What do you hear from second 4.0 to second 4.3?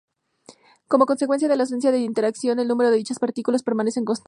constante.